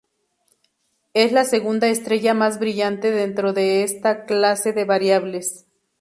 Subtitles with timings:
[1.13, 5.67] Es la segunda estrella más brillante dentro de esta clase de variables.